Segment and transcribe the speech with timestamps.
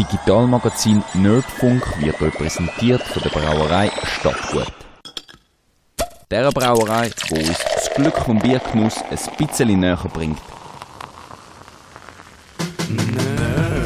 [0.00, 4.72] Digitalmagazin Nerdfunk wird euch präsentiert von der Brauerei Stadtgut.
[6.30, 10.40] Der Brauerei, wo uns das Glück vom Biergenuss ein bisschen näher bringt.
[12.88, 13.76] Nerdfunk.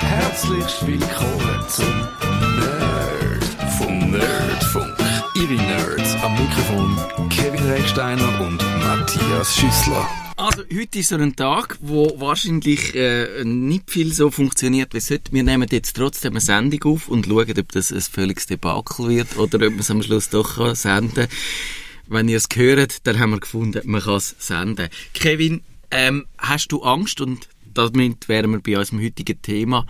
[0.00, 1.94] Herzlich willkommen zum
[2.58, 4.96] Nerd Nerdfunk.
[5.36, 10.25] Ihre Nerds am Mikrofon Kevin Recksteiner und Matthias Schüssler.
[10.74, 15.32] Heute ist so ein Tag, wo wahrscheinlich äh, nicht viel so funktioniert wie sollte.
[15.32, 19.36] Wir nehmen jetzt trotzdem eine Sendung auf und schauen, ob das ein völliges Debakel wird
[19.36, 21.28] oder ob man es am Schluss doch kann senden
[22.08, 24.88] Wenn ihr es hört, dann haben wir gefunden, man kann es senden.
[25.14, 29.86] Kevin, ähm, hast du Angst, und damit wären wir bei unserem heutigen Thema,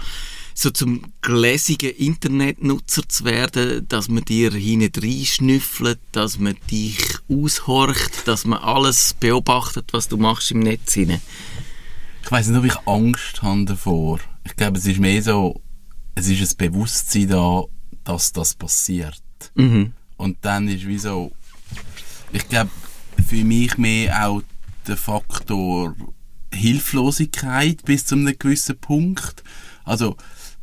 [0.58, 4.90] so zum gläsigen Internetnutzer zu werden, dass man dir hinein
[5.24, 11.20] schnüffelt, dass man dich aushorcht, dass man alles beobachtet, was du machst im Netz hinein.
[12.22, 14.18] Ich weiß nicht, ob ich Angst habe davor.
[14.44, 15.60] Ich glaube, es ist mehr so,
[16.14, 17.64] es ist ein Bewusstsein da,
[18.04, 19.22] dass das passiert.
[19.56, 19.92] Mhm.
[20.16, 21.32] Und dann ist wie so,
[22.32, 22.70] ich glaube,
[23.28, 24.42] für mich mehr auch
[24.86, 25.94] der Faktor
[26.50, 29.44] Hilflosigkeit bis zu einem gewissen Punkt.
[29.84, 30.16] Also,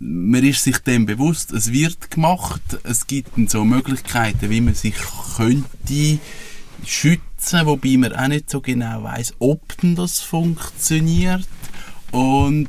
[0.05, 4.95] man ist sich dem bewusst, es wird gemacht, es gibt so Möglichkeiten, wie man sich
[5.37, 6.19] könnte
[6.85, 11.47] schützen, wobei man auch nicht so genau weiß, ob denn das funktioniert.
[12.11, 12.67] Und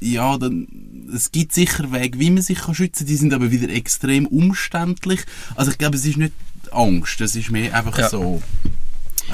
[0.00, 0.68] ja, dann,
[1.14, 4.26] es gibt sicher Wege, wie man sich kann schützen kann, die sind aber wieder extrem
[4.26, 5.20] umständlich.
[5.54, 6.34] Also ich glaube, es ist nicht
[6.70, 8.08] Angst, es ist mehr einfach Ja.
[8.10, 8.42] so,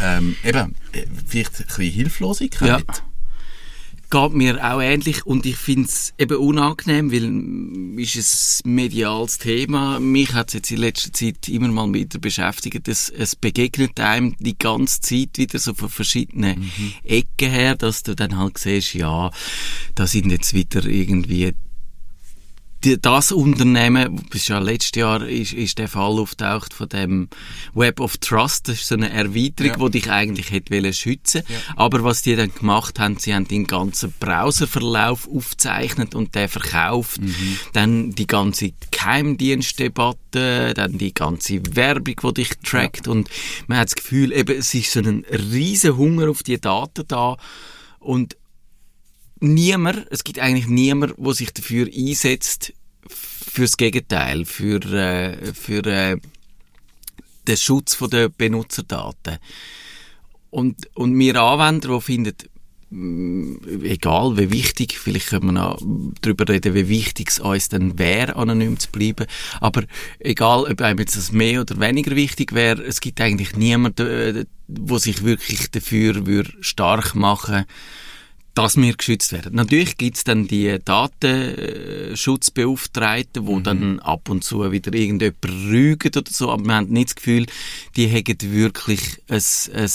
[0.00, 2.84] ähm, eben, äh, vielleicht ein bisschen Hilflosigkeit.
[2.86, 2.94] Ja.
[4.12, 10.00] Geht mir auch ähnlich und ich finde es eben unangenehm, weil ist ein mediales Thema.
[10.00, 12.88] Mich hat es jetzt in letzter Zeit immer mal wieder beschäftigt.
[12.88, 16.70] Es, es begegnet einem die ganze Zeit wieder so von verschiedenen
[17.04, 19.30] Ecken her, dass du dann halt siehst, ja,
[19.94, 21.54] da sind jetzt wieder irgendwie
[22.84, 27.28] die, das Unternehmen, bis ja letztes Jahr ist, ist der Fall auftaucht von dem
[27.74, 29.88] Web of Trust, das ist so eine Erweiterung, Ja.
[29.88, 31.42] die dich eigentlich hätte wollen schützen.
[31.76, 37.20] Aber was die dann gemacht haben, sie haben den ganzen Browserverlauf aufgezeichnet und der verkauft.
[37.72, 43.30] Dann die ganze Geheimdienstdebatte, dann die ganze Werbung, die dich trackt und
[43.66, 47.36] man hat das Gefühl, eben, es ist so ein riesen Hunger auf die Daten da
[48.00, 48.36] und
[49.42, 52.72] niemand, es gibt eigentlich niemand, der sich dafür einsetzt,
[53.08, 56.16] fürs Gegenteil, für, äh, für äh,
[57.46, 59.38] den Schutz der Benutzerdaten.
[60.50, 62.34] Und, und wir Anwender, die finden,
[62.90, 65.78] mm, egal wie wichtig, vielleicht können wir noch
[66.20, 69.26] darüber reden, wie wichtig es uns dann wäre, anonym zu bleiben,
[69.60, 69.84] aber
[70.18, 74.44] egal, ob einem jetzt das mehr oder weniger wichtig wäre, es gibt eigentlich niemanden, äh,
[74.68, 77.66] der sich wirklich dafür würde stark machen
[78.54, 79.54] dass wir geschützt werden.
[79.54, 86.50] Natürlich gibt's dann die Datenschutzbeauftragten, wo dann ab und zu wieder irgendjemand rügen oder so,
[86.50, 87.46] aber wir haben nicht das Gefühl,
[87.96, 89.40] die hätten wirklich ein,
[89.74, 89.88] ein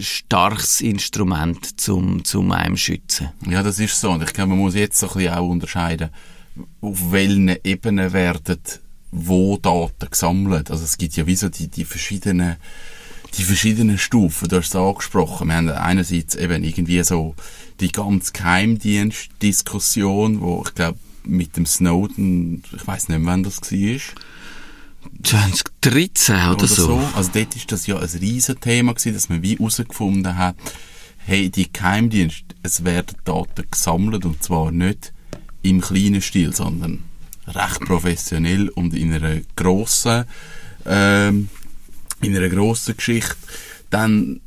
[0.00, 3.30] starkes Instrument zum, zum einem schützen.
[3.48, 4.10] Ja, das ist so.
[4.10, 6.10] Und ich glaube, man muss jetzt so ein bisschen auch unterscheiden,
[6.80, 8.60] auf welchen Ebenen werden
[9.16, 10.72] wo Daten gesammelt.
[10.72, 12.56] Also es gibt ja wie so die, die verschiedenen
[13.36, 15.48] die verschiedenen Stufen, du hast es angesprochen.
[15.48, 17.34] Wir haben einerseits eben irgendwie so
[17.80, 24.00] die ganz Geheimdienst-Diskussion, wo ich glaube mit dem Snowden, ich weiß nicht, wann das war.
[25.22, 26.86] 2013 oder, oder so.
[26.86, 27.08] so.
[27.14, 30.56] Also dort ist das ja ein riesen Thema gewesen, dass man wie herausgefunden hat,
[31.18, 35.12] hey, die Geheimdienste, es werden Daten gesammelt und zwar nicht
[35.62, 37.02] im kleinen Stil, sondern
[37.46, 40.24] recht professionell und in einer grossen,
[40.86, 41.48] ähm,
[42.24, 43.36] in einer grossen Geschichte.
[43.90, 44.40] Dann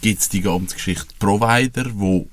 [0.00, 2.28] gibt's die ganze Geschichte Provider, wo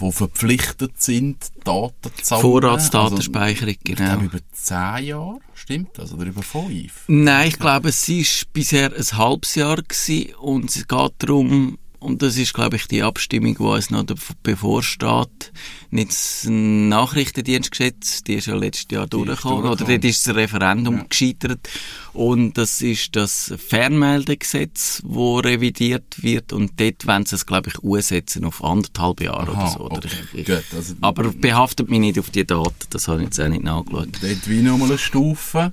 [0.00, 2.42] wo verpflichtet sind, Daten zu sammeln.
[2.42, 4.10] Vorratsdatenspeicherung, Also, ich genau.
[4.10, 6.12] glaube über zehn Jahre, stimmt das?
[6.12, 7.04] Oder über fünf?
[7.08, 12.22] Nein, ich glaube, es ist bisher ein halbes Jahr gewesen und es geht darum, und
[12.22, 14.04] das ist, glaube ich, die Abstimmung, die uns noch
[14.42, 15.52] bevorsteht,
[15.90, 21.68] nicht das Nachrichtendienstgesetz, die ist ja letztes Jahr durchgekommen, oder dort ist das Referendum gescheitert,
[22.12, 27.78] und das ist das Fernmeldegesetz, wo revidiert wird, und dort wollen sie es, glaube ich,
[27.80, 29.80] umsetzen auf anderthalb Jahre oder Aha, so.
[29.80, 33.20] Oder okay, ich, ich, gut, also- aber behaftet mich nicht auf die Daten, das habe
[33.20, 34.08] ich jetzt auch nicht nachgeschaut.
[34.20, 35.72] dort wie nochmal eine Stufe.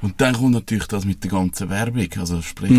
[0.00, 2.08] Und dann kommt natürlich das mit der ganzen Werbung.
[2.18, 2.70] Also sprich,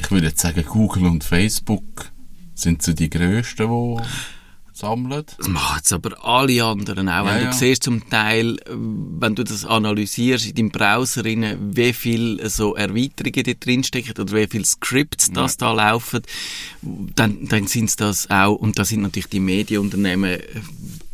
[0.00, 2.10] ich würde jetzt sagen, Google und Facebook
[2.54, 3.96] sind so die grössten, die
[4.80, 5.24] sammeln.
[5.36, 7.24] Das machen jetzt aber alle anderen auch.
[7.24, 7.50] Ja, wenn ja.
[7.50, 12.74] du siehst zum Teil, wenn du das analysierst in deinem Browser, rein, wie viel so
[12.74, 16.22] Erweiterungen da drin stecken oder wie viele Scripts das da laufen,
[16.82, 20.38] dann, dann sind das auch, und da sind natürlich die Medienunternehmen,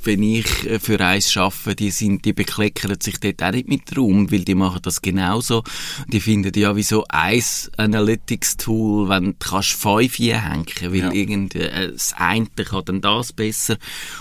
[0.07, 3.97] wenn ich äh, für eins arbeite, die sind, die bekleckern sich dort auch nicht mit
[3.97, 5.63] Raum, weil die machen das genauso.
[6.09, 7.43] Die finden ja, wieso ein
[7.77, 11.13] Analytics-Tool, wenn du kannst fünf hängen, weil Ja.
[11.13, 13.77] irgend, äh, das eine kann dann das besser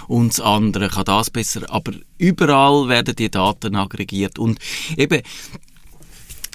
[0.07, 4.59] und das andere kann das besser, aber überall werden die Daten aggregiert und
[4.97, 5.21] eben,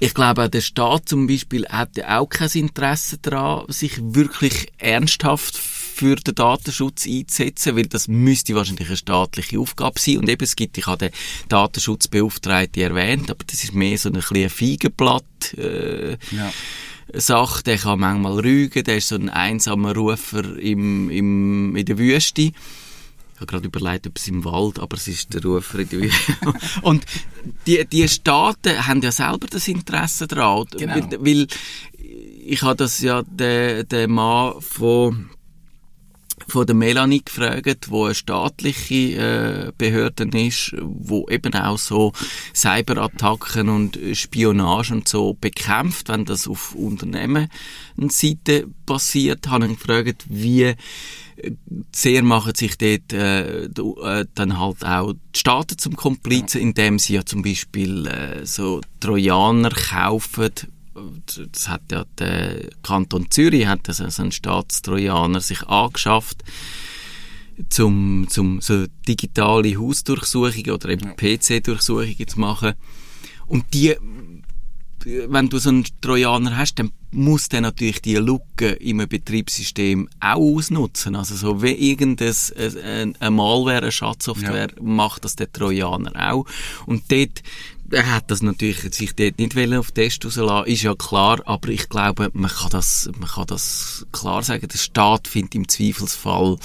[0.00, 5.58] ich glaube, auch der Staat zum Beispiel hat auch kein Interesse daran, sich wirklich ernsthaft
[6.00, 10.16] für den Datenschutz einzusetzen, weil das müsste wahrscheinlich eine staatliche Aufgabe sein.
[10.16, 11.10] Und eben, es gibt, ich habe den
[11.48, 16.50] Datenschutzbeauftragten erwähnt, aber das ist mehr so ein bisschen ein Feigenblatt, äh, Ja.
[17.12, 21.98] Sache, der kann manchmal rügen, der ist so ein einsamer Rufer im, im, in der
[21.98, 22.42] Wüste.
[22.42, 22.52] Ich
[23.36, 26.36] habe gerade überlegt, ob es im Wald, aber es ist der Rufer in der Wüste.
[26.82, 27.04] Und
[27.66, 30.94] die, die Staaten haben ja selber das Interesse daran, Genau.
[30.94, 31.46] weil, weil
[32.46, 35.30] ich habe das ja den, den Mann von
[36.48, 42.12] von der Melanie gefragt, wo eine staatliche äh, Behörde ist, wo eben auch so
[42.54, 50.62] Cyberattacken und Spionage und so bekämpft, wenn das auf Unternehmensseite passiert, habe ich gefragt, wie
[50.62, 50.76] äh,
[51.92, 57.14] sehr machen sich dort äh, äh, dann halt auch die Staaten zum Komplizen, indem sie
[57.14, 60.50] ja zum Beispiel äh, so Trojaner kaufen,
[61.52, 66.42] das hat ja der Kanton Zürich hat das also einen Staatstrojaner sich angeschafft
[67.68, 72.74] zum zum so digitale Hausdurchsuchungen oder eben PC-Durchsuchungen zu machen
[73.46, 73.96] und die
[75.04, 80.36] wenn du so einen Trojaner hast, dann muss der natürlich die Lücke im Betriebssystem auch
[80.36, 81.16] ausnutzen.
[81.16, 82.34] Also so wie irgendein
[82.84, 86.46] ein, ein Malware, eine Schadsoftware macht das der Trojaner auch.
[86.86, 87.42] Und dort
[87.90, 91.88] er hat das natürlich sich dort nicht auf Test rauslassen, ist ja klar, aber ich
[91.88, 96.58] glaube, man kann das, man kann das klar sagen, der Staat findet im Zweifelsfall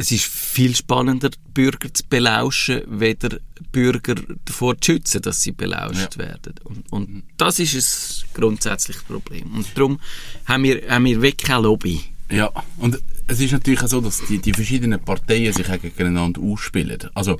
[0.00, 3.38] es ist viel spannender, Bürger zu belauschen, weder
[3.70, 4.14] Bürger
[4.46, 6.54] davor zu schützen, dass sie belauscht werden.
[6.64, 9.54] Und, und das ist ein grundsätzliches Problem.
[9.54, 10.00] Und darum
[10.46, 12.00] haben wir, haben wir wirklich keine Lobby.
[12.30, 16.98] Ja, und es ist natürlich auch so, dass die, die verschiedenen Parteien sich gegeneinander ausspielen.
[17.12, 17.38] Also,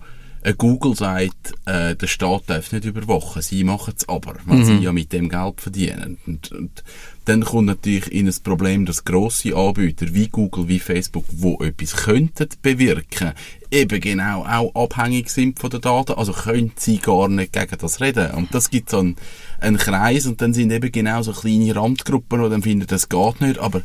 [0.56, 4.92] Google sagt, äh, der Staat darf nicht überwachen, sie machen es aber, weil sie ja
[4.92, 6.18] mit dem Geld verdienen.
[6.26, 6.82] Und, und
[7.30, 11.94] dann kommt natürlich in ein Problem, dass grosse Anbieter wie Google, wie Facebook, wo etwas
[11.94, 13.34] könnten bewirken,
[13.70, 18.00] eben genau auch abhängig sind von den Daten, also können sie gar nicht gegen das
[18.00, 18.32] reden.
[18.32, 19.16] Und das gibt so einen,
[19.60, 23.40] einen Kreis und dann sind eben genau so kleine Randgruppen, die dann finden, das geht
[23.40, 23.82] nicht, aber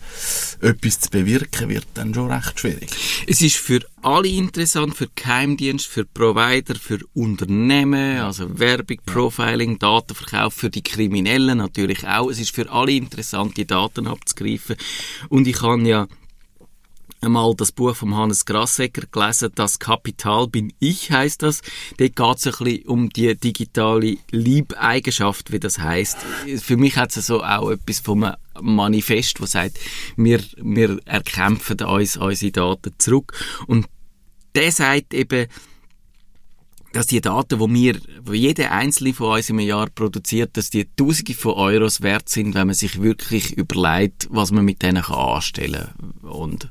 [0.61, 2.89] etwas zu bewirken wird dann schon recht schwierig.
[3.27, 10.53] Es ist für alle interessant, für Geheimdienst, für Provider, für Unternehmen, also Werbung, Profiling, Datenverkauf,
[10.53, 12.29] für die Kriminellen natürlich auch.
[12.29, 14.75] Es ist für alle interessant, die Daten abzugreifen.
[15.29, 16.07] Und ich habe ja
[17.21, 21.61] einmal das Buch von Hannes Grassecker gelesen, Das Kapital bin ich heißt das.
[21.97, 26.17] Dort geht es ein bisschen um die digitale Liebeigenschaft, wie das heißt.
[26.57, 29.77] Für mich hat es so auch etwas vom Manifest, wo sagt,
[30.15, 33.33] wir, wir erkämpfen uns unsere Daten zurück.
[33.67, 33.87] Und
[34.53, 35.47] der sagt eben,
[36.95, 40.87] dass die Daten, die wir, wo jeder einzelne von uns im Jahr produziert, dass die
[40.95, 45.15] Tausende von Euros wert sind, wenn man sich wirklich überlegt, was man mit denen kann
[45.15, 45.89] anstellen
[46.21, 46.29] kann.
[46.29, 46.69] Und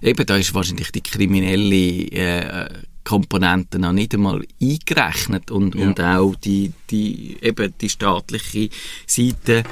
[0.00, 2.68] eben, da ist wahrscheinlich die kriminelle äh,
[3.02, 5.86] Komponente noch nicht einmal eingerechnet und, Ja.
[5.88, 8.70] und auch die, die, eben die staatliche
[9.08, 9.64] Seite.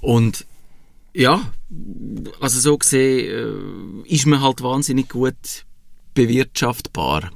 [0.00, 0.46] Und
[1.12, 1.52] ja,
[2.40, 5.34] also so gesehen äh, ist man halt wahnsinnig gut
[6.14, 7.30] bewirtschaftbar.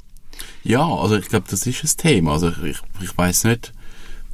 [0.62, 2.32] Ja, also ich glaube, das ist ein Thema.
[2.32, 3.72] Also ich, ich weiß nicht.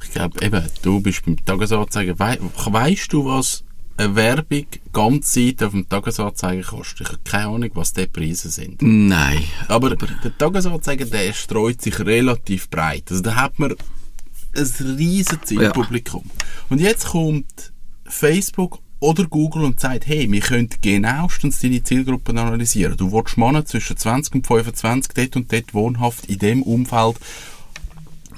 [0.03, 2.19] Ich glaube eben, du bist beim Tagesanzeiger.
[2.19, 3.63] Wei weißt du, was
[3.97, 7.01] eine Werbung ganz Zeit auf dem Tagesanzeiger kostet?
[7.01, 8.81] Ich habe keine Ahnung, was die Preise sind.
[8.81, 9.43] Nein.
[9.67, 13.05] Aber der Tagesanzeiger, der streut sich relativ breit.
[13.09, 13.75] Also da hat man
[14.55, 16.23] ein riesen Zielpublikum.
[16.69, 17.73] Und jetzt kommt
[18.05, 22.97] Facebook oder Google und sagt, hey, wir können genauestens deine Zielgruppen analysieren.
[22.97, 27.17] Du willst Männer zwischen 20 und 25 dort und dort wohnhaft in dem Umfeld.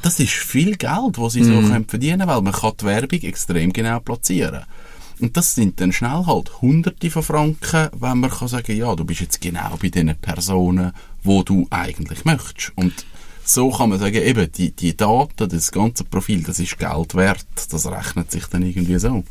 [0.01, 3.71] Das ist viel Geld, was sie so können verdienen weil man kann die Werbung extrem
[3.71, 4.65] genau platzieren.
[5.19, 9.05] Und das sind dann schnell halt Hunderte von Franken, wenn man kann sagen, ja, du
[9.05, 10.91] bist jetzt genau bei den Personen,
[11.23, 12.73] wo du eigentlich möchtest.
[12.75, 12.93] Und
[13.49, 17.45] so kann man sagen, eben, die, die Daten, das ganze Profil, das ist Geld wert.
[17.71, 19.23] Das rechnet sich dann irgendwie so.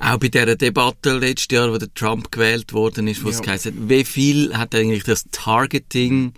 [0.00, 3.42] Auch bei dieser Debatte letztes Jahr, wo der Trump gewählt worden ist, wo es Ja.
[3.42, 6.32] geheißen hat, wie viel hat eigentlich das Targeting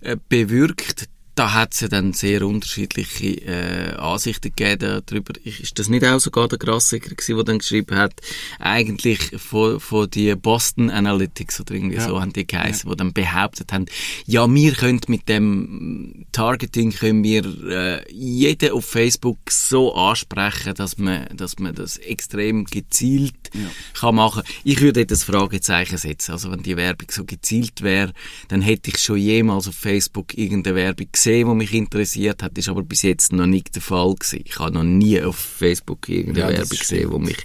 [0.00, 1.08] äh, bewirkt?
[1.38, 5.34] Da hat es ja dann sehr unterschiedliche äh, Ansichten gegeben darüber.
[5.44, 8.14] Ist das nicht auch sogar der Grassiger gewesen, der dann geschrieben hat,
[8.58, 12.08] eigentlich von, von die Boston Analytics oder irgendwie Ja.
[12.08, 13.86] so haben die geheißen, wo dann behauptet haben,
[14.26, 20.98] ja, wir können mit dem Targeting können wir äh, jeden auf Facebook so ansprechen, dass
[20.98, 23.34] man, dass man das extrem gezielt
[23.94, 24.42] kann machen.
[24.64, 26.32] Ich würde das Fragezeichen setzen.
[26.32, 28.12] Also wenn die Werbung so gezielt wäre,
[28.48, 32.56] dann hätte ich schon jemals auf Facebook irgendeine Werbung gesehen, die mich interessiert hat.
[32.58, 34.42] Ist aber bis jetzt noch nicht der Fall gewesen.
[34.44, 37.38] Ich habe noch nie auf Facebook irgendeine Ja, Werbung gesehen, die mich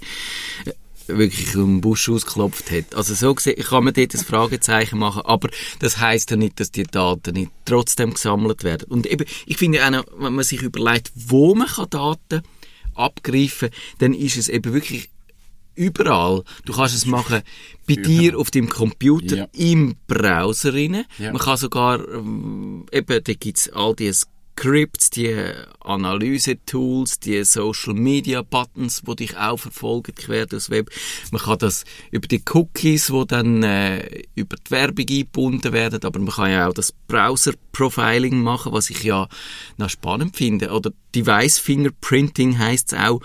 [0.66, 0.72] äh,
[1.08, 2.96] wirklich um den Busch ausgeklopft hat.
[2.96, 5.50] Also so gesehen kann man dort ein Fragezeichen machen, aber
[5.80, 8.90] das heißt ja nicht, dass die Daten nicht trotzdem gesammelt werden.
[8.90, 12.42] Und eben, ich finde auch noch, wenn man sich überlegt, wo man kann Daten
[12.96, 15.10] abgreifen kann, dann ist es eben wirklich
[15.76, 16.44] überall.
[16.66, 17.42] Du kannst es machen
[17.88, 19.48] bei dir auf dem Computer, Ja.
[19.54, 21.06] im Browser rein.
[21.18, 21.32] Ja.
[21.32, 25.36] Man kann sogar, ähm, eben, da gibt's all die Scripts, die
[25.80, 30.92] Analyse-Tools, die Social-Media-Buttons, die dich auch verfolgen quer durchs Web.
[31.32, 36.20] Man kann das über die Cookies, die dann äh, über die Werbung eingebunden werden, aber
[36.20, 39.28] man kann ja auch das Browser-Profiling machen, was ich ja
[39.78, 40.70] noch spannend finde.
[40.72, 43.22] Oder Device-Fingerprinting heisst es auch.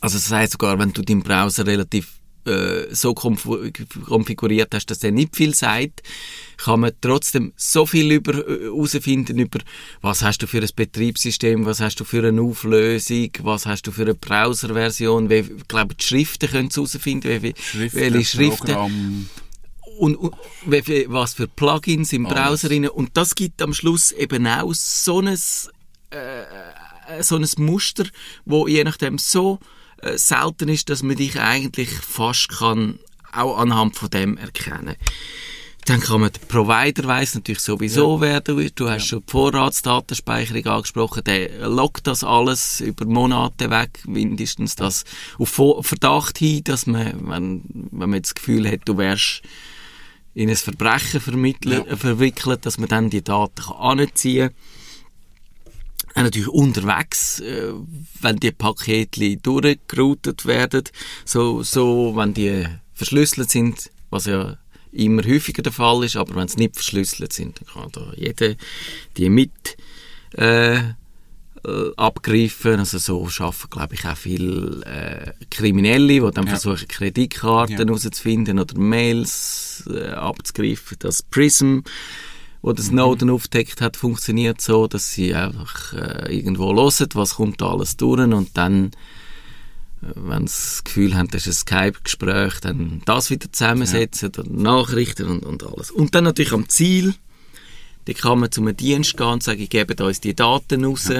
[0.00, 5.04] Also das heißt sogar, wenn du deinen Browser relativ äh, so konf- konfiguriert hast, dass
[5.04, 6.02] er nicht viel sagt,
[6.56, 9.58] kann man trotzdem so viel über äh, herausfinden über
[10.00, 13.92] was hast du für ein Betriebssystem, was hast du für eine Auflösung, was hast du
[13.92, 17.54] für eine Browserversion, wie, ich glaube die Schriften können herausfinden, wie,
[17.92, 19.28] welche Schriften Programm.
[19.98, 22.24] und, und wie was für Plugins im.
[22.24, 22.88] Browser rein.
[22.88, 28.04] Und das gibt am Schluss eben auch so ein, äh, so ein Muster,
[28.46, 29.58] wo je nachdem so
[30.02, 32.98] äh, selten ist, dass man dich eigentlich fast kann
[33.32, 34.96] auch anhand von dem erkennen.
[35.86, 38.78] Dann kann man, der Provider weiss natürlich sowieso, wer du bist.
[38.78, 41.24] Du hast schon die Vorratsdatenspeicherung angesprochen.
[41.24, 45.04] Der loggt das alles über Monate weg, mindestens das
[45.38, 49.42] auf Verdacht hin, dass man, wenn, wenn man das Gefühl hat, du wärst
[50.34, 54.56] in ein Verbrechen vermittelt, äh, verwickelt, dass man dann die Daten kann anziehen kann.
[56.14, 57.72] Auch natürlich unterwegs, äh,
[58.20, 60.84] wenn die Pakete durchgeroutet werden,
[61.24, 64.56] so, so, wenn die verschlüsselt sind, was ja
[64.92, 68.54] immer häufiger der Fall ist, aber wenn sie nicht verschlüsselt sind, dann kann da jeder
[69.16, 69.76] die mit
[70.36, 72.80] äh, äh, abgreifen.
[72.80, 76.56] Also so schaffen, glaube ich, auch viele äh, Kriminelle, die dann Ja.
[76.58, 77.84] versuchen, Kreditkarten Ja.
[77.84, 80.96] herauszufinden oder Mails äh, abzugreifen.
[81.00, 81.80] Das Prism,
[82.62, 87.60] wo der Snowden aufdeckt hat, funktioniert so, dass sie einfach äh, irgendwo hören, was kommt
[87.60, 88.86] da alles durch und dann
[90.02, 94.54] äh, wenn sie das Gefühl haben, das ist ein Skype-Gespräch, dann das wieder zusammensetzen, dann
[94.54, 95.90] Nachrichten und, und alles.
[95.90, 97.14] Und dann natürlich am Ziel,
[98.06, 101.10] da kann man zu einem Dienst gehen und sagen, gebt uns die Daten raus.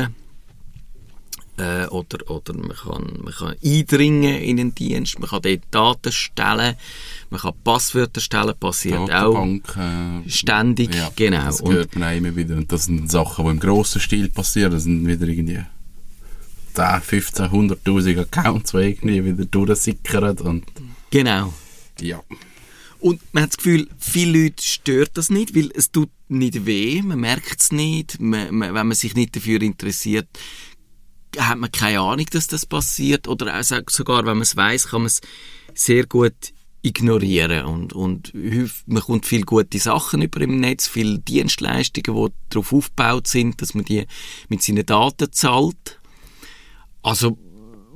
[1.61, 6.11] Äh, oder, oder man kann, man kann eindringen in einen Dienst, man kann dort Daten
[6.11, 6.75] stellen,
[7.29, 11.45] man kann Passwörter stellen, passiert auch Datenbank, äh, ständig, ja, genau.
[11.45, 12.57] Das hört man auch immer wieder.
[12.57, 14.73] Und das sind Sachen, die im grossen Stil passieren.
[14.73, 15.61] Das sind wieder irgendwie
[16.73, 20.38] 10, 15, 100'000 Accounts, die irgendwie wieder durchsickern.
[20.38, 20.64] Und
[21.11, 21.52] genau.
[22.00, 22.23] ja,
[23.00, 27.02] Und man hat das Gefühl, viele Leute stört das nicht, weil es tut nicht weh,
[27.02, 30.29] man merkt es nicht, man, man, wenn man sich nicht dafür interessiert,
[31.39, 34.89] hat man keine Ahnung, dass das passiert oder auch so- sogar, wenn man es weiß,
[34.89, 35.21] kann man es
[35.75, 36.35] sehr gut
[36.83, 38.33] ignorieren und, und
[38.87, 43.75] man kommt viel gute Sachen über im Netz, viele Dienstleistungen, die darauf aufgebaut sind, dass
[43.75, 44.07] man die
[44.49, 46.01] mit seinen Daten zahlt.
[47.03, 47.37] Also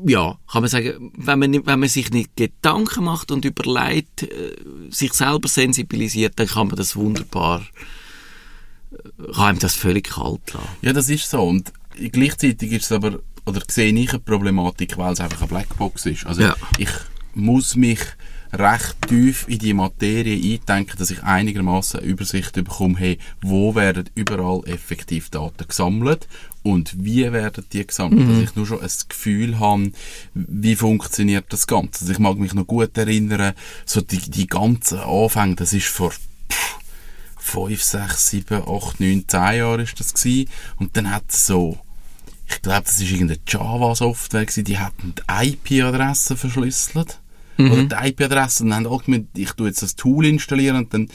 [0.07, 4.57] ja, kann man sagen, wenn man, wenn man sich nicht Gedanken macht und überlegt, äh,
[4.91, 7.62] sich selber sensibilisiert, dann kann man das wunderbar,
[8.93, 10.69] äh, kann einem das völlig kalt lassen.
[10.83, 11.43] ja, das ist so.
[11.43, 11.73] Und
[12.13, 16.27] gleichzeitig ist es aber, oder sehe ich eine Problematik, weil es einfach eine Blackbox ist.
[16.27, 16.57] Also Ja.
[16.79, 16.89] ich
[17.35, 18.01] muss mich
[18.53, 24.63] recht tief in die Materie eindenken, dass ich einigermaßen Übersicht bekomme, hey, wo werden überall
[24.67, 26.29] effektiv Daten gesammelt
[26.63, 29.91] und wie werden die gesammelt, dass ich nur schon ein Gefühl habe,
[30.35, 32.03] wie funktioniert das Ganze.
[32.03, 36.13] Also ich mag mich noch gut erinnern, so die, die ganzen Anfänge, das ist vor
[36.13, 36.79] pff,
[37.39, 40.49] 5, 6, 7, 8, 9, 10 Jahre ist das gewesen.
[40.79, 41.77] Und dann hat es so,
[42.56, 47.20] ich glaube, das ist irgendeine Java-Software gewesen, die hat die IP-Adresse verschlüsselt.
[47.56, 48.64] Oder die IP-Adresse.
[48.64, 51.08] Und dann haben alle gemeint, ich tu jetzt das Tool installieren und dann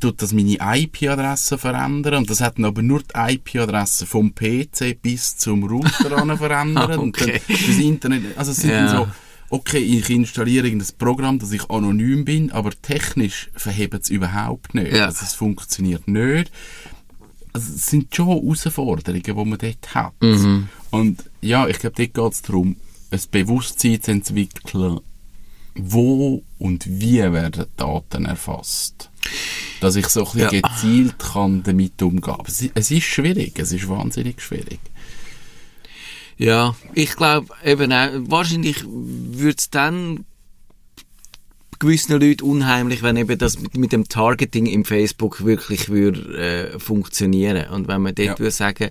[0.00, 2.14] tut das meine IP-Adresse verändern.
[2.14, 5.90] Und das hat dann aber nur die IP-Adresse vom PC bis zum Router
[6.36, 6.96] verändert.
[6.98, 7.40] Und dann Okay.
[7.48, 8.88] das Internet, also es sind Ja.
[8.90, 9.08] so,
[9.50, 14.92] okay, ich installiere irgendein Programm, dass ich anonym bin, aber technisch verhebt es überhaupt nicht.
[14.92, 15.04] Ja.
[15.06, 16.50] Also es funktioniert nicht.
[17.52, 20.12] Also es sind schon Herausforderungen, die man dort hat.
[20.90, 22.76] Und ja, ich glaube, dort geht es darum,
[23.10, 25.00] ein Bewusstsein zu entwickeln,
[25.74, 29.10] wo und wie werden Daten erfasst.
[29.80, 30.68] Dass ich so ein bisschen Ja.
[30.68, 32.42] gezielt kann damit umgehen kann.
[32.46, 34.80] Es, es ist schwierig, es ist wahnsinnig schwierig.
[36.36, 40.24] Ja, ich glaube eben auch, wahrscheinlich würde es dann
[41.78, 46.78] gewissen Leuten unheimlich, wenn eben das mit, mit dem Targeting im Facebook wirklich würde äh,
[46.78, 47.68] funktionieren.
[47.70, 48.38] Und wenn man dort Ja.
[48.38, 48.90] würde sagen,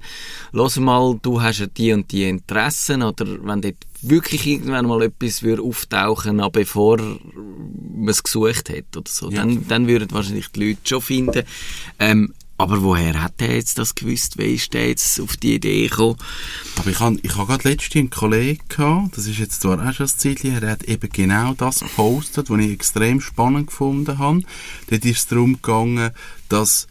[0.51, 5.01] los mal, du hast ja die und die Interessen, oder wenn dort wirklich irgendwann mal
[5.01, 9.37] etwas würde auftauchen, noch bevor man es gesucht hat oder so, Ja.
[9.41, 11.43] dann, dann würden wahrscheinlich die Leute schon finden.
[11.99, 14.37] Ähm, aber woher hat er jetzt das gewusst?
[14.37, 16.17] Wie ist der jetzt auf die Idee gekommen?
[16.77, 19.93] Aber ich habe ich hab gerade letztens einen Kollegen gehabt, das ist jetzt zwar auch
[19.93, 24.17] schon ein Zeitchen her, der hat eben genau das gepostet, was ich extrem spannend gefunden
[24.17, 24.41] habe.
[24.89, 26.11] Dort ist es darum gegangen,
[26.49, 26.87] dass,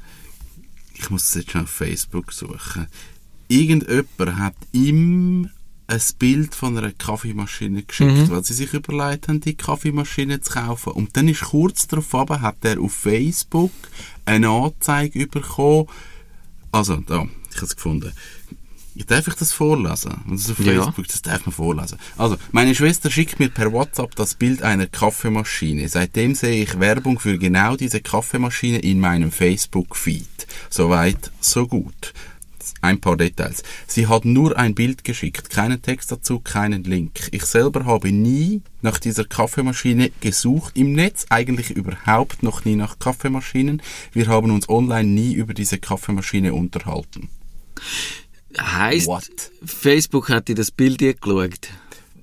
[0.95, 2.87] ich muss es jetzt schon auf Facebook suchen,
[3.49, 5.51] irgendjemand hat ihm
[5.89, 10.93] ein Bild von einer Kaffeemaschine geschickt, weil sie sich überlegt haben, die Kaffeemaschine zu kaufen.
[10.93, 13.71] Und dann ist kurz darauf aber, hat er auf Facebook
[14.25, 15.87] eine Anzeige bekommen,
[16.73, 18.13] also, da, ich habe es gefunden.
[19.07, 20.17] Darf ich das vorlesen?
[20.29, 20.83] Das ist auf Ja.
[20.83, 21.99] Facebook, das darf man vorlesen.
[22.19, 25.89] Also, meine Schwester schickt mir per WhatsApp das Bild einer Kaffeemaschine.
[25.89, 30.47] Seitdem sehe ich Werbung für genau diese Kaffeemaschine in meinem Facebook-Feed.
[30.71, 32.13] Soweit, so gut.
[32.83, 33.63] Ein paar Details.
[33.87, 37.29] Sie hat nur ein Bild geschickt, keinen Text dazu, keinen Link.
[37.33, 42.99] Ich selber habe nie nach dieser Kaffeemaschine gesucht im Netz, eigentlich überhaupt noch nie nach
[42.99, 43.83] Kaffeemaschinen.
[44.13, 47.29] Wir haben uns online nie über diese Kaffeemaschine unterhalten.
[48.59, 49.29] Heißt, What?
[49.65, 51.69] Facebook hat dir das Bild geschaut.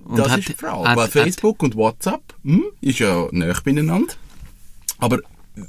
[0.06, 0.88] Und das hat, ist die Frage.
[0.90, 4.14] hat- Weil hat- Facebook und WhatsApp hm, ist ja näher beieinander.
[4.98, 5.20] Aber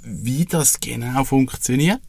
[0.05, 2.01] wie das genau funktioniert?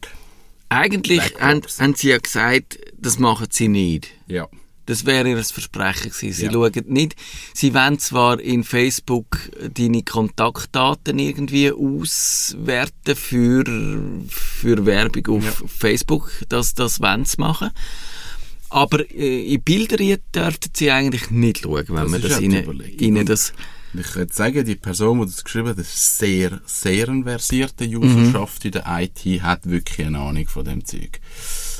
[0.68, 4.08] Eigentlich haben, haben sie ja gesagt, das machen sie nicht.
[4.26, 4.48] Ja.
[4.86, 6.32] Das wäre ihr Versprechen gewesen.
[6.32, 6.52] Sie Ja.
[6.52, 7.16] schauen nicht,
[7.54, 9.38] sie wollen zwar in Facebook
[9.74, 13.64] deine Kontaktdaten irgendwie auswerten für,
[14.28, 17.70] für Werbung auf Facebook, das, das wollen sie machen.
[18.68, 19.96] Aber äh, in Bilder
[20.34, 23.52] dürften sie eigentlich nicht schauen, wenn Das man das ja ihnen, ihnen das...
[23.92, 27.86] Und Ich würde sagen, die Person, die das geschrieben hat, ist sehr, sehr eine versierte
[27.86, 31.20] Userschaft in der IT, hat wirklich eine Ahnung von dem Zeug.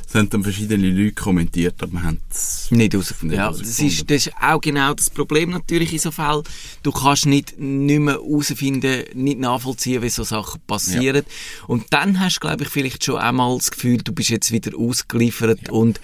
[0.09, 3.37] Es haben dann verschiedene Leute kommentiert, aber wir haben es Nicht herausgefunden.
[3.37, 6.45] Ja, das, ist, das ist auch genau das Problem natürlich in so Fällen.
[6.85, 11.25] Du kannst nicht, nicht mehr herausfinden, nicht nachvollziehen, wie so Sachen passieren.
[11.67, 14.79] Und dann hast du, glaube ich, vielleicht schon einmal das Gefühl, du bist jetzt wieder
[14.79, 16.01] ausgeliefert und,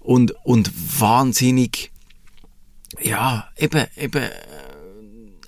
[0.00, 1.92] und, und wahnsinnig,
[3.00, 4.24] ja, eben, eben,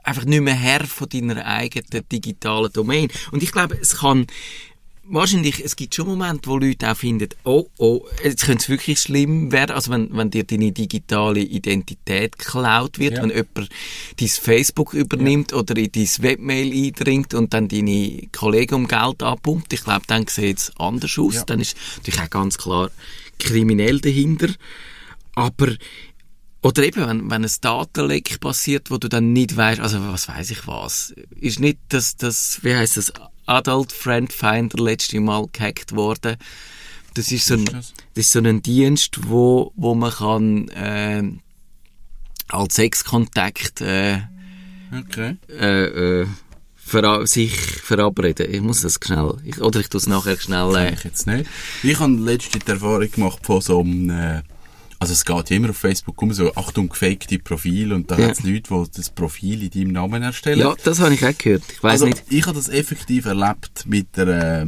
[0.09, 3.09] einfach nicht mehr Herr von deiner eigenen digitalen Domain.
[3.31, 4.27] Und ich glaube, es kann,
[5.11, 8.99] wahrscheinlich, es gibt schon Momente, wo Leute auch finden, oh, oh, jetzt könnte es wirklich
[9.01, 13.23] schlimm werden, also wenn, wenn dir deine digitale Identität geklaut wird, Ja.
[13.23, 13.71] wenn jemand
[14.18, 19.73] dein Facebook übernimmt oder in dein Webmail eindringt und dann deine Kollegen um Geld abpumpt,
[19.73, 21.44] ich glaube, dann sieht es anders aus, Ja.
[21.44, 22.90] dann ist natürlich auch ganz klar
[23.38, 24.49] kriminell dahinter,
[25.35, 25.68] aber
[26.62, 30.51] oder eben, wenn, wenn ein Datenleck passiert, wo du dann nicht weißt, also was weiß
[30.51, 33.12] ich was, ist nicht das, das wie heißt das,
[33.47, 36.37] Adult Friend Finder letzte Mal gehackt worden.
[37.14, 37.94] Das ist so ein, das?
[38.14, 41.23] ist so ein Dienst, wo, wo man kann, äh,
[42.49, 44.21] als Sexkontakt, äh,
[44.97, 45.37] Okay.
[45.49, 46.27] äh, äh,
[46.77, 48.53] vera sich verabreden.
[48.53, 51.49] Ich muss das schnell, ich, oder ich tue es nachher schnell, äh, Ich jetzt nicht.
[51.83, 54.42] Ich habe letzte die Erfahrung gemacht von so einem, äh,
[54.99, 58.29] also es geht ja immer auf Facebook um so, Achtung, gefakte Profil und da Ja.
[58.29, 60.59] hat es Leute, die das Profil in deinem Namen erstellen.
[60.61, 61.63] ja, das habe ich auch gehört.
[61.73, 62.25] Ich weiß also, nicht.
[62.31, 64.67] ich habe das effektiv erlebt mit einer,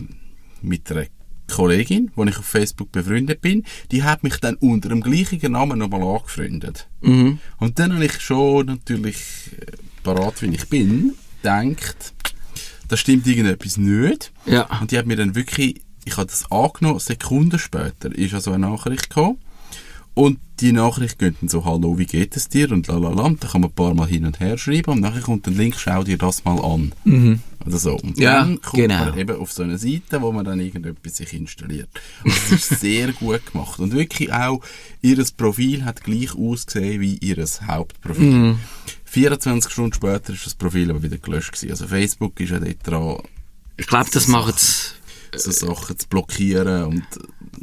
[0.62, 1.06] mit einer
[1.48, 3.64] Kollegin, wo ich auf Facebook befreundet bin.
[3.90, 6.88] Die hat mich dann unter dem gleichen Namen nochmal angefreundet.
[7.00, 7.40] Mhm.
[7.58, 9.16] Und dann habe ich schon natürlich,
[9.58, 9.72] äh,
[10.04, 12.12] parat wie ich bin, gedacht,
[12.86, 14.32] da stimmt irgendetwas nicht.
[14.46, 14.68] Ja.
[14.80, 18.68] Und die hat mir dann wirklich, ich habe das angenommen, Sekunden später ist also eine
[18.68, 19.38] Nachricht gekommen.
[20.20, 22.70] Und die Nachricht geht dann so, hallo, wie geht es dir?
[22.72, 25.46] Und lalala, dann kann man ein paar Mal hin und her schreiben und nachher kommt
[25.46, 26.92] der Link, schau dir das mal an.
[27.64, 27.96] Oder so.
[27.96, 29.06] Und Ja, dann kommt genau.
[29.06, 31.88] man eben auf so eine Seite, wo man dann irgendetwas sich installiert.
[32.22, 33.78] Und das ist sehr gut gemacht.
[33.78, 34.60] Und wirklich auch,
[35.00, 38.30] ihres Profil hat gleich ausgesehen wie ihres Hauptprofil.
[38.30, 38.58] Mhm.
[39.06, 41.70] 24 Stunden später ist das Profil aber wieder gelöscht gewesen.
[41.70, 43.16] Also Facebook ist ja dort dran,
[43.78, 47.04] Ich glaube, das machen sie so Sachen zu blockieren und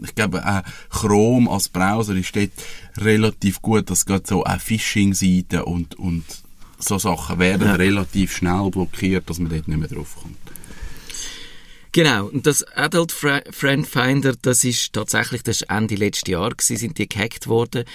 [0.04, 2.52] ich glaube auch Chrome als Browser ist dort
[2.98, 6.24] relativ gut, dass gerade so auch Phishing-Seiten und, und
[6.80, 7.74] so Sachen werden Ja.
[7.76, 10.38] relativ schnell blockiert, dass man dort nicht mehr draufkommt.
[11.98, 16.78] Genau, und das Adult Friend Finder, das ist tatsächlich, das ist Ende letzten Jahr gewesen,
[16.78, 17.86] sind die gehackt worden.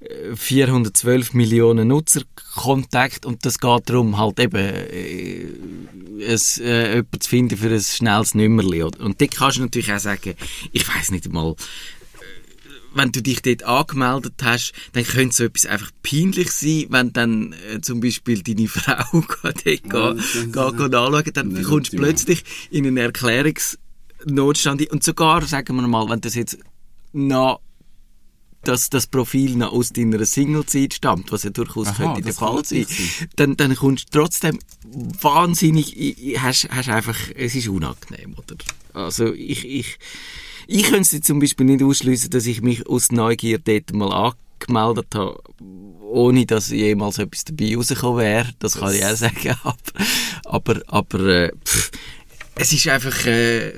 [0.00, 5.46] Äh, 412 Millionen Nutzerkontakt und das geht darum, halt eben, äh,
[6.22, 8.82] es, äh, jemanden zu finden für ein schnelles Nummerli.
[8.82, 10.34] Und dort kannst du natürlich auch sagen,
[10.72, 11.56] ich weiß nicht mal,
[12.96, 17.54] wenn du dich dort angemeldet hast, dann könnte so etwas einfach peinlich sein, wenn dann
[17.70, 22.44] äh, zum Beispiel deine Frau dort geht, Ja, geht, anschauen, dann Nicht kommst du plötzlich
[22.70, 26.58] in einen Erklärungsnotstand und sogar, sagen wir mal, wenn das jetzt
[27.12, 27.60] noch
[28.66, 32.64] dass das Profil noch aus deiner Single-Zeit stammt, was ja durchaus Aha, könnte der Fall
[32.64, 32.86] sein,
[33.36, 34.58] dann, dann kommst du trotzdem
[35.20, 35.94] wahnsinnig,
[36.40, 38.56] hast, hast einfach, es ist unangenehm, oder?
[38.92, 39.98] Also ich, ich,
[40.66, 45.40] ich könnte zum Beispiel nicht ausschließen, dass ich mich aus Neugier dort mal angemeldet habe,
[46.02, 49.76] ohne dass jemals etwas dabei rausgekommen wäre, das, kann ich auch sagen, aber,
[50.44, 51.90] aber, aber äh, pff,
[52.56, 53.72] es ist einfach, äh,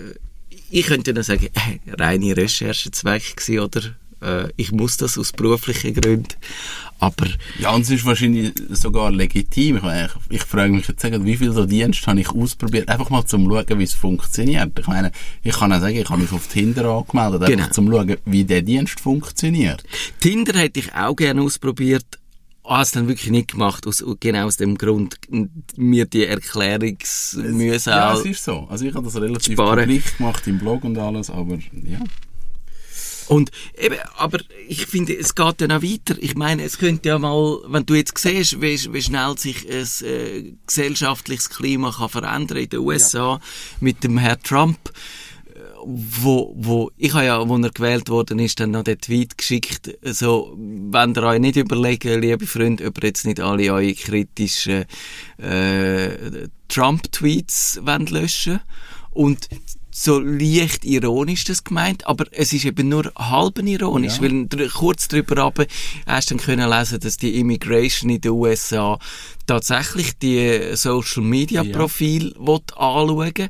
[0.71, 3.83] ich könnte dann sagen, äh, reine Recherchezweck gewesen, oder?
[4.21, 6.29] Äh, ich muss das aus beruflichen Gründen,
[6.99, 7.27] aber
[7.61, 9.77] Ja, und es ist wahrscheinlich sogar legitim.
[9.77, 13.11] Ich, meine, ich, ich frage mich jetzt, wie viele so Dienste habe ich ausprobiert, einfach
[13.11, 14.77] mal zum schauen, wie es funktioniert.
[14.79, 17.69] Ich meine, ich kann auch sagen, ich habe mich auf Tinder angemeldet, einfach Genau.
[17.71, 19.85] zum schauen, wie der Dienst funktioniert.
[20.21, 22.05] Tinder hätte ich auch gerne ausprobiert,
[22.65, 25.17] habe es dann wirklich nicht gemacht, aus, genau aus dem Grund,
[25.77, 28.67] mir die Erklärungsmühse Ja, es ist so.
[28.69, 29.81] Also ich habe das relativ Sparen.
[29.81, 32.01] publik gemacht im Blog und alles, aber ja.
[33.29, 36.17] Und eben, aber ich finde, es geht dann auch weiter.
[36.19, 40.07] Ich meine, es könnte ja mal, wenn du jetzt siehst, wie, wie schnell sich ein
[40.07, 43.39] äh, gesellschaftliches Klima kann verändern in den USA
[43.81, 44.79] mit dem Herrn Trump,
[45.47, 49.37] äh, wo, wo, ich habe ja, wo er gewählt worden ist, dann noch den Tweet
[49.37, 53.93] geschickt, so, wenn ihr euch nicht überlegen, liebe Freunde, ob ihr jetzt nicht alle eure
[53.93, 54.87] kritischen
[55.37, 58.61] äh, Trump-Tweets wollt löschen
[59.11, 59.49] und
[59.91, 64.23] so leicht ironisch das gemeint, aber es ist eben nur halb ironisch, Ja.
[64.23, 65.67] weil dr- kurz drüber runter
[66.07, 68.99] hast du dann können lesen, dass die Immigration in den USA
[69.47, 71.77] tatsächlich die Social Media Ja.
[71.77, 73.49] Profil will anschauen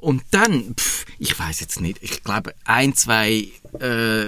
[0.00, 4.24] und dann, pff, ich weiß jetzt nicht, ich glaube ein, zwei äh,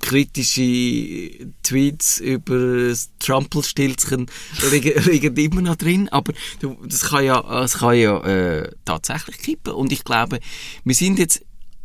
[0.00, 4.26] kritische Tweets über das Trumpelstilzchen
[4.70, 9.38] liegen, liegen immer noch drin, aber du, das kann ja, das kann ja äh, tatsächlich
[9.38, 9.72] kippen.
[9.72, 10.40] Und ich glaube,
[10.84, 11.42] wir sind jetzt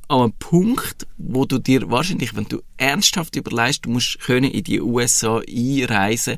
[0.10, 4.64] an einem Punkt, wo du dir wahrscheinlich, wenn du ernsthaft überlegst, du musst können in
[4.66, 6.38] die USA einreisen,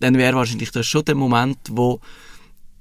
[0.00, 2.00] dann wäre wahrscheinlich das schon der Moment, wo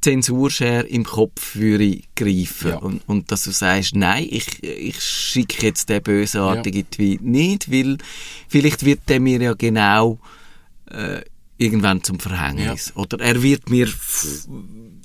[0.08, 2.70] Zensurschere im Kopf würde greifen.
[2.70, 2.78] Ja.
[2.78, 7.98] Und, und dass du sagst, nein, ich, ich schicke jetzt den bösartigen Tweet nicht, weil
[8.48, 10.20] vielleicht wird der mir ja genau
[10.90, 11.22] äh,
[11.58, 12.94] irgendwann zum Verhängnis.
[12.96, 14.48] Oder er wird mir, f-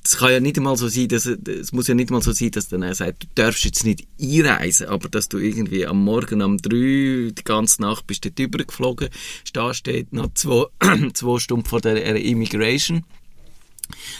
[0.05, 2.51] es kann ja nicht einmal so sein, dass, es muss ja nicht mal so sein,
[2.51, 6.41] dass dann er sagt, du darfst jetzt nicht einreisen, aber dass du irgendwie am Morgen
[6.41, 9.09] um drei, die ganze Nacht bist du dort übergeflogen,
[9.43, 10.65] stehst steht noch zwei,
[11.13, 13.03] zwei Stunden vor der äh, Immigration,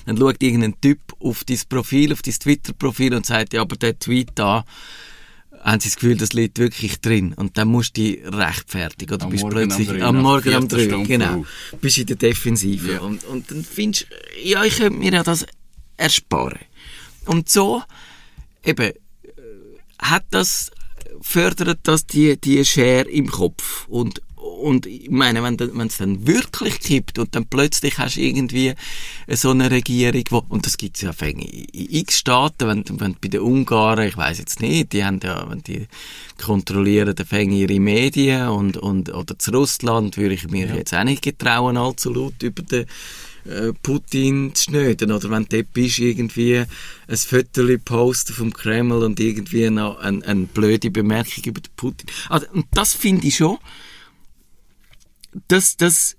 [0.06, 3.98] dann schaut irgendein Typ auf dein Profil, auf dein Twitter-Profil und sagt, ja, aber der
[3.98, 4.66] Tweet da,
[5.64, 7.34] haben sie das Gefühl, das liegt wirklich drin.
[7.34, 9.16] Und dann musst du dich rechtfertigen.
[9.16, 11.46] Oder Am bist Morgen am plötzlich am nach Morgen am vierter 3, Stunde genau.
[11.80, 12.94] Bist in der Defensive.
[12.94, 13.00] Ja.
[13.00, 15.46] Und, und dann findest du, ja, ich könnte mir ja das
[15.98, 16.60] ersparen.
[17.26, 17.82] Und so,
[18.64, 18.94] eben, äh,
[20.00, 20.72] hat das,
[21.22, 23.88] fördert das die, die Schere im Kopf.
[23.88, 24.22] Und,
[24.64, 28.74] und ich meine, wenn es dann wirklich kippt und dann plötzlich hast du irgendwie
[29.28, 31.42] so eine Regierung, wo, und das gibt es ja in
[31.76, 35.62] x Staaten, wenn, wenn bei den Ungarn, ich weiß jetzt nicht, die haben ja, wenn
[35.64, 35.88] die
[36.42, 41.04] kontrollieren dann fängt ihre Medien und, und, oder zu Russland würde ich mir jetzt auch
[41.04, 42.86] nicht getrauen, allzu laut über den
[43.46, 45.12] äh, Putin zu schnöden.
[45.12, 46.64] Oder wenn du dort bist, irgendwie
[47.08, 52.08] ein Foto posten vom Kreml und irgendwie noch eine, eine blöde Bemerkung über den Putin.
[52.30, 53.58] Also, und das finde ich schon,
[55.48, 56.16] das, das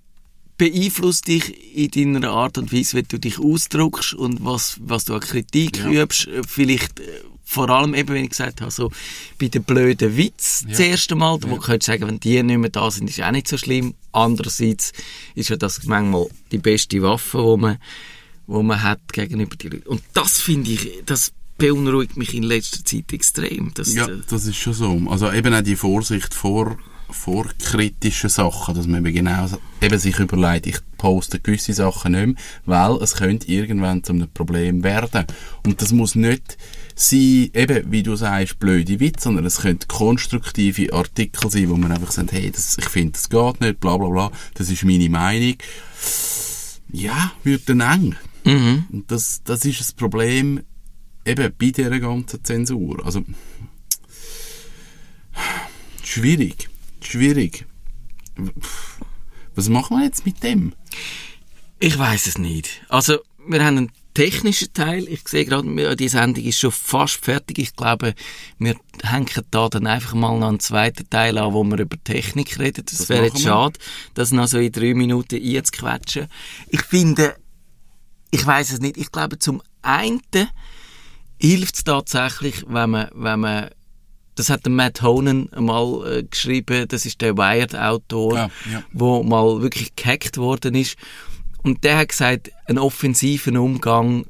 [0.57, 5.14] beeinflusst dich in deiner Art und Weise, wie du dich ausdrückst und was, was du
[5.14, 6.03] an Kritik Ja.
[6.03, 6.29] übst.
[6.29, 7.05] Äh, Vielleicht äh,
[7.44, 8.90] vor allem eben, wenn ich gesagt habe, so
[9.38, 12.70] bei den blöden Witz das erste Mal, wo du könntest sagen, wenn die nicht mehr
[12.70, 13.94] da sind, ist auch nicht so schlimm.
[14.12, 14.92] Andererseits
[15.35, 17.79] ist ja das manchmal die beste Waffe, die man,
[18.46, 19.88] wo man hat gegenüber die Leute.
[19.88, 23.72] Und das finde ich, das beunruhigt mich in letzter Zeit extrem.
[23.87, 25.00] Ja, das ist schon so.
[25.09, 26.79] Also eben auch die Vorsicht vor,
[27.11, 29.47] vor kritischen Sachen, dass man eben genau
[29.81, 34.29] eben sich überlegt, ich poste gewisse Sachen nicht mehr, weil es könnte irgendwann zu einem
[34.29, 35.27] Problem werden.
[35.64, 36.57] Und das muss nicht
[36.95, 41.93] sein, eben, wie du sagst, blöde Witze, sondern es könnte konstruktive Artikel sein, wo man
[41.93, 45.09] einfach sagt, hey, das, ich finde, das geht nicht, bla bla bla, das ist meine
[45.09, 45.57] Meinung.
[46.90, 48.17] Ja, wird dann eng.
[48.45, 48.85] Mhm.
[48.93, 50.61] Und das, das ist das Problem
[51.25, 53.05] eben bei dieser ganzen Zensur.
[53.05, 53.25] Also,
[56.03, 56.69] schwierig.
[57.07, 57.67] Schwierig.
[59.55, 60.75] Was machen wir jetzt mit dem?
[61.79, 62.83] Ich weiß es nicht.
[62.88, 65.07] Also, wir haben einen technischen Teil.
[65.09, 67.59] Ich sehe gerade, die Sendung ist schon fast fertig.
[67.59, 68.14] Ich glaube,
[68.59, 72.59] wir hängen da dann einfach mal noch einen zweiten Teil an, wo wir über Technik
[72.59, 72.85] reden.
[72.87, 73.79] Das, Das wäre jetzt schade,
[74.14, 76.29] das noch so in drei Minuten einzuquetschen.
[76.69, 77.37] Ich finde,
[78.31, 78.97] ich weiß es nicht.
[78.97, 80.21] Ich glaube, zum einen
[81.38, 83.71] hilft es tatsächlich, wenn man, wenn man
[84.35, 88.83] das hat der Matt Honan mal äh, geschrieben, das ist der Wired-Autor, Ja, ja.
[88.92, 90.97] wo mal wirklich gehackt worden ist.
[91.62, 94.27] Und der hat gesagt, ein offensiven Umgang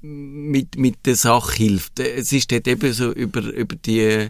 [0.00, 2.00] mit, mit der Sache hilft.
[2.00, 4.28] Es ist dort eben so über, über die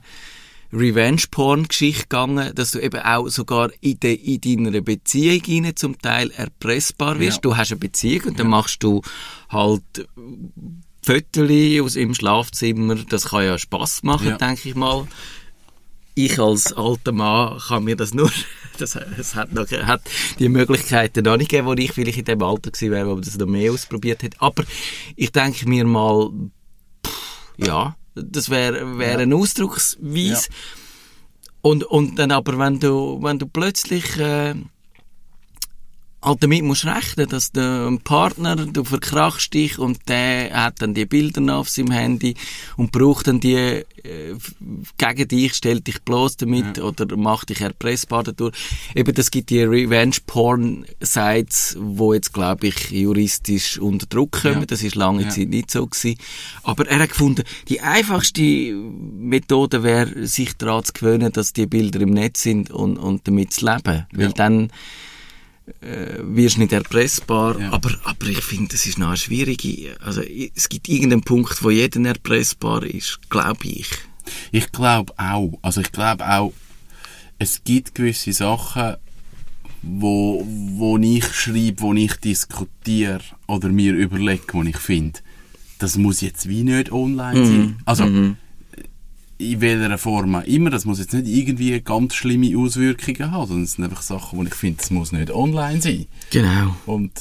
[0.73, 6.31] Revenge-Porn-Geschichte gegangen, dass du eben auch sogar in, de, in deiner Beziehung hinein zum Teil
[6.33, 7.39] erpressbar wirst.
[7.39, 7.43] Ja.
[7.43, 9.01] Du hast eine Beziehung und dann machst du
[9.49, 9.83] halt
[11.09, 11.51] Fotos
[11.83, 12.97] aus im Schlafzimmer.
[12.97, 14.37] Das kann ja Spaß machen, Ja.
[14.37, 15.07] denke ich mal.
[16.15, 18.31] Ich als alter Mann kann mir das nur,
[18.79, 20.03] das, es hat, noch, hat
[20.39, 23.23] die Möglichkeiten noch nicht gegeben, wo ich vielleicht in dem Alter gewesen wäre, wo man
[23.23, 24.37] das noch mehr ausprobiert hätte.
[24.41, 24.65] Aber
[25.17, 26.31] ich denke mir mal,
[27.07, 30.49] pff, ja, das wäre wär eine Ausdrucksweise.
[31.63, 34.55] Und, und dann aber, wenn du, wenn du plötzlich, äh,
[36.21, 41.07] halt damit musst rechnen, dass der Partner, du verkrachst dich und der hat dann die
[41.07, 42.35] Bilder auf seinem Handy
[42.77, 43.85] und braucht dann die äh,
[44.97, 48.55] gegen dich, stellt dich bloß damit oder macht dich erpressbar dadurch.
[48.95, 49.63] Eben, das gibt die
[50.59, 54.61] Revenge-Porn-Sites, wo jetzt, glaube ich, juristisch unter Druck kommen.
[54.61, 54.67] Ja.
[54.67, 55.29] Das ist lange Ja.
[55.29, 56.19] Zeit nicht so gewesen.
[56.63, 62.01] Aber er hat gefunden, die einfachste Methode wäre, sich daran zu gewöhnen, dass die Bilder
[62.01, 64.07] im Netz sind und, und damit zu leben.
[64.13, 64.33] Weil Ja.
[64.33, 64.71] dann
[65.81, 67.59] äh, wirst nicht erpressbar.
[67.61, 67.73] Ja.
[67.73, 69.97] Aber, aber ich finde, das ist noch eine schwierige.
[70.01, 73.89] Also, es gibt irgendeinen Punkt, wo jeder erpressbar ist, glaube ich.
[74.53, 75.59] Ich glaube auch.
[75.63, 76.53] Also ich glaube auch,
[77.39, 78.97] es gibt gewisse Sachen,
[79.83, 85.21] wo, wo ich schreibe, wo ich diskutiere oder mir überlege, wo ich finde,
[85.79, 87.77] das muss jetzt wie nicht online sein.
[87.85, 88.05] Also,
[89.39, 93.65] in welcher Form auch immer, das muss jetzt nicht irgendwie ganz schlimme Auswirkungen haben, sondern
[93.65, 96.07] es sind einfach Sachen, wo ich finde, es muss nicht online sein.
[96.31, 96.75] Genau.
[96.87, 97.13] Und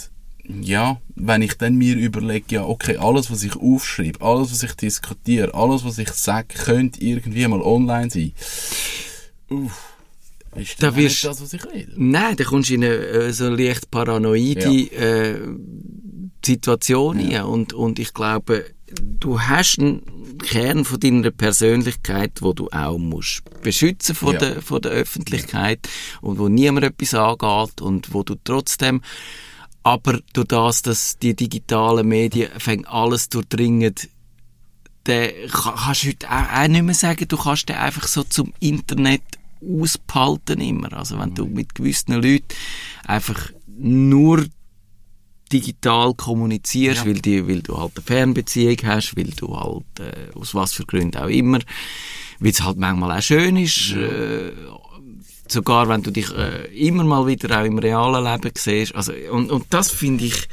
[0.62, 4.74] ja, wenn ich dann mir überlege, ja, okay, alles, was ich aufschreibe, alles, was ich
[4.74, 8.32] diskutiere, alles, was ich sage, könnte irgendwie mal online sein.
[9.50, 9.94] Uff.
[10.56, 11.88] Ist Da wirst- nicht das, was ich will?
[11.98, 15.40] Nein, da kommst du in eine äh, so leicht paranoide äh,
[16.46, 17.44] Situation rein.
[17.44, 18.66] Und, und ich glaube,
[19.20, 24.40] du hast einen Kern von deiner Persönlichkeit, wo du auch musst beschützen von, Ja.
[24.40, 25.88] der, von der Öffentlichkeit
[26.22, 29.02] und wo niemand etwas angeht und wo du trotzdem
[29.84, 33.96] aber durch das, dass die digitalen Medien fängt alles durchdringen,
[35.06, 38.24] dann ka- kannst du heute auch, auch nicht mehr sagen, du kannst den einfach so
[38.24, 39.22] zum Internet
[39.62, 40.92] ausbehalten immer.
[40.94, 42.48] Also wenn du mit gewissen Leuten
[43.06, 44.46] einfach nur
[45.50, 47.06] digital kommunizierst, Ja.
[47.06, 50.86] weil, die, weil du halt eine Fernbeziehung hast, weil du halt, äh, aus was für
[50.86, 51.60] Gründen auch immer,
[52.40, 54.52] weil es halt manchmal auch schön ist, äh,
[55.48, 58.96] sogar wenn du dich äh, immer mal wieder auch im realen Leben siehst.
[58.96, 60.48] Also, und, und das finde ich,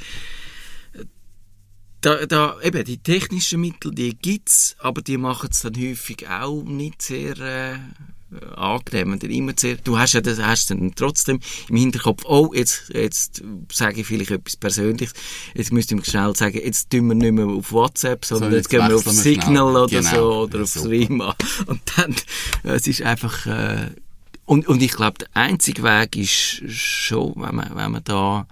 [2.01, 6.63] da, da, eben, die technischen Mittel, die gibt's, aber die machen es dann häufig auch
[6.63, 7.79] nicht sehr äh,
[8.57, 9.13] angenehm.
[9.13, 12.91] Und dann immer sehr, du hast ja das, hast dann trotzdem im Hinterkopf, oh, jetzt,
[12.93, 15.15] jetzt sage ich vielleicht etwas Persönliches,
[15.55, 18.65] jetzt müsste ich schnell sagen, jetzt tun wir nicht mehr auf WhatsApp, sondern So, jetzt,
[18.65, 19.61] jetzt gehen wir auf Signal schnell.
[19.83, 20.11] oder Genau.
[20.11, 20.73] so, oder Ja, auf.
[20.73, 21.37] Threema.
[21.67, 22.13] Und dann,
[22.65, 23.91] äh, es ist einfach, äh,
[24.47, 28.47] und, und ich glaube, der einzige Weg ist schon, wenn man, wenn man da,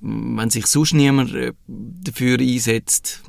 [0.00, 3.22] wenn sich sonst niemand äh, dafür einsetzt,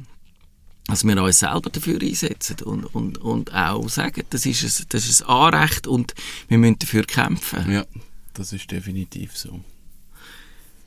[0.92, 5.08] dass wir uns selber dafür einsetzen und, und, und auch sagen, das ist, ein, das
[5.08, 6.14] ist ein Anrecht und
[6.50, 7.72] wir müssen dafür kämpfen.
[7.72, 7.86] Ja,
[8.34, 9.62] das ist definitiv so.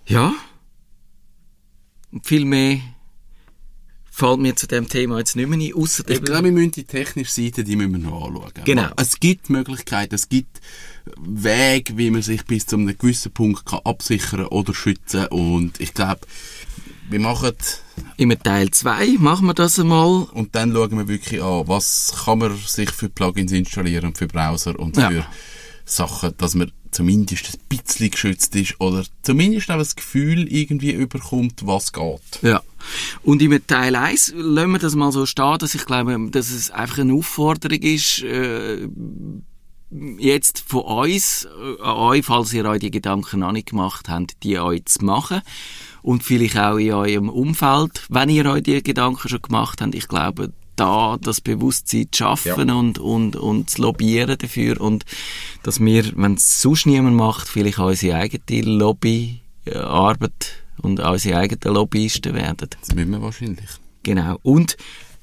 [0.07, 0.35] Ja.
[2.12, 2.81] Und viel mehr,
[4.11, 6.85] fällt mir zu dem Thema jetzt nicht mehr ein, ausser Ich glaube, wir müssen die
[6.85, 8.53] technische Seite, die müssen wir noch anschauen.
[8.64, 8.90] Genau.
[8.97, 10.61] Es gibt Möglichkeiten, es gibt
[11.17, 15.95] Wege, wie man sich bis zu einem gewissen Punkt kann absichern oder schützen und ich
[15.95, 16.21] glaube,
[17.11, 17.53] wir machen
[18.17, 20.25] Im Teil 2 machen wir das einmal.
[20.33, 24.79] und dann schauen wir wirklich an, was kann man sich für Plugins installieren für Browser
[24.79, 25.11] und Ja.
[25.11, 25.27] für
[25.85, 31.67] Sachen, dass man zumindest ein bisschen geschützt ist oder zumindest auch das Gefühl irgendwie überkommt,
[31.67, 32.21] was geht.
[32.43, 32.62] Ja.
[33.23, 36.71] Und im Teil 1 lassen wir das mal so stehen, dass ich glaube, dass es
[36.71, 38.88] einfach eine Aufforderung ist, äh,
[40.19, 44.43] jetzt von uns, äh, an euch, falls ihr euch die Gedanken noch nicht gemacht habt,
[44.43, 45.43] die euch zu machen.
[46.05, 49.95] Und vielleicht auch in eurem Umfeld, wenn ihr euch die Gedanken schon gemacht habt.
[49.95, 55.07] Ich glaube, da das Bewusstsein zu schaffen und, und, und zu lobbyieren dafür und
[55.62, 61.75] dass wir, wenn es sonst niemand macht, vielleicht auch unsere eigene Lobbyarbeit und unsere eigenen
[61.75, 62.69] Lobbyisten werden.
[62.81, 63.71] Das müssen wir wahrscheinlich.
[64.03, 64.38] Genau.
[64.43, 64.77] Und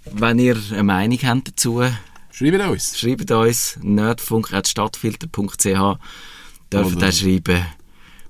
[0.05, 1.83] wenn ihr eine Meinung habt dazu,
[2.31, 2.97] Schreibt uns.
[2.97, 5.99] schreibt uns nerdfunk.stadtfilter.ch
[6.71, 7.65] dürft auch schreiben,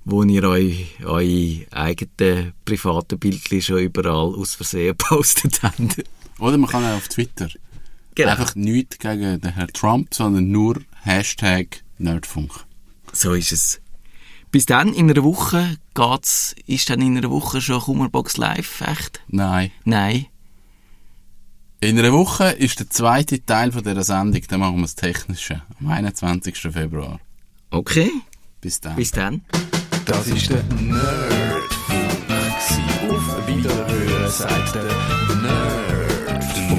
[0.05, 6.03] wo ihr euch eure eigenen privaten Bildchen schon überall aus Versehen gepostet habt.
[6.39, 7.49] Oder man kann auch auf Twitter.
[8.15, 8.31] Genau.
[8.31, 12.51] Einfach nichts gegen den Herrn Trump, sondern nur Hashtag Nerdfunk.
[13.13, 13.81] So ist es.
[14.51, 19.21] Bis dann, in einer Woche geht's, ist dann in einer Woche schon Kummerbox live, echt?
[19.27, 19.71] Nein.
[19.85, 20.25] Nein.
[21.79, 24.41] In einer Woche ist der zweite Teil von dieser Sendung.
[24.47, 25.61] Dann machen wir das Technische.
[25.79, 26.55] Am 21.
[26.57, 27.19] Februar.
[27.71, 28.11] Okay.
[28.59, 28.95] Bis dann.
[28.95, 29.41] Bis dann.
[30.05, 32.27] Das ist der Nerdfunk.
[32.27, 32.81] gsi.
[33.09, 36.11] Auf Wiederhören sagt der Nerd.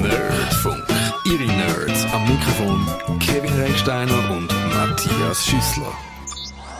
[0.01, 0.83] Nerdfunk.
[1.25, 5.93] Ihre Nerds am Mikrofon Kevin Recksteiner und Matthias Schüssler.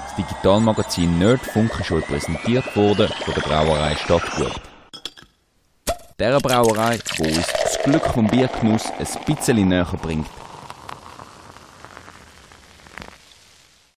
[0.05, 4.61] Das Digitalmagazin Nerdfunk ist euch präsentiert worden von der Brauerei Stadtgut.
[6.19, 10.27] Der Brauerei, die uns das Glück vom Biergenuss ein bisschen näher bringt.